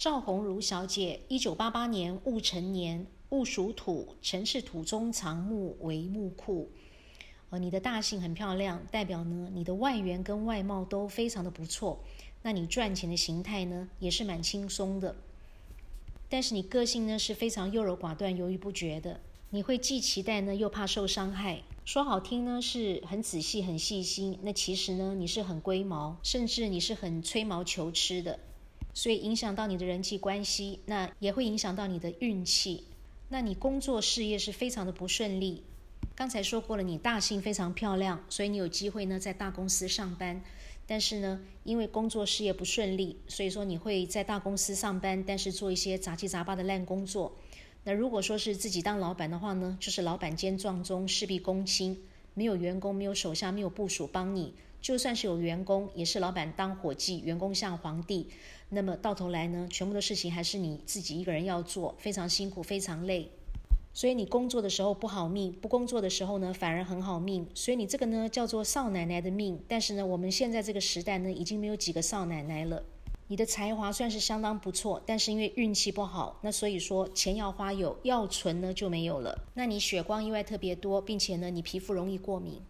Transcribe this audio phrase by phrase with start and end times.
[0.00, 6.70] 赵红茹小姐，一九八八年戊辰年，戊属土，辰是土中藏木为木库。
[7.50, 12.02] 呃，你的大姓很漂亮，代表呢你的外缘跟外貌都非常的不错。
[12.40, 15.16] 那你赚钱的形态呢也是蛮轻松的。
[16.30, 19.20] 但是你个性呢是非常优柔寡断、犹豫不决的。
[19.50, 21.62] 你会既期待呢又怕受伤害。
[21.84, 28.40] 说好听呢是很仔细、很细心，那其实呢你是很龟毛，甚至你是很吹毛求疵的。
[28.92, 32.84] 所以影响到你的人际关系，那也会影响到你的运气。
[33.28, 35.62] 那你工作事业是非常的不顺利。
[36.16, 40.42] 刚才说过了，你大姓非常漂亮，所以你有机会呢在大公司上班。
[40.86, 47.36] 但是呢，因为工作事业不顺利，所以说你会在大公司上班，但是做一些杂七杂八的烂工作。
[47.84, 51.96] 那如果说是自己当老板的话呢，就是老板兼撞钟，事必躬亲，
[52.34, 54.52] 没有员工，没有手下，没有部署帮你。
[54.80, 58.28] 就算是有员工，也是老板当伙计，员工像皇帝。
[58.70, 63.30] 那么到头来呢，全部的事情还是你自己一个人要做，非常辛苦，非常累。
[63.92, 67.44] 所以你工作的时候不好命，不工作的时候呢反而很好命。
[67.54, 69.60] 所以你这个呢叫做少奶奶的命。
[69.66, 72.84] 但是呢，我们现在这个时代呢，已经没有几个少奶奶了。
[73.26, 79.36] 你的才华算是相当不错，但是因为运气不好，那所以说钱要花有，要存呢就没有了。
[79.54, 82.60] 那你血光意外特别多，并且呢你皮肤容易过敏。